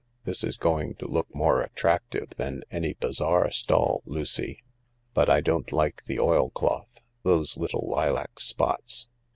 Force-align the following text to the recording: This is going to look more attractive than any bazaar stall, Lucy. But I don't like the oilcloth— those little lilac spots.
This 0.25 0.43
is 0.43 0.57
going 0.57 0.95
to 0.95 1.07
look 1.07 1.27
more 1.31 1.61
attractive 1.61 2.29
than 2.31 2.63
any 2.71 2.95
bazaar 2.99 3.51
stall, 3.51 4.01
Lucy. 4.07 4.63
But 5.13 5.29
I 5.29 5.41
don't 5.41 5.71
like 5.71 6.05
the 6.05 6.19
oilcloth— 6.19 7.01
those 7.21 7.55
little 7.55 7.87
lilac 7.87 8.39
spots. 8.39 9.09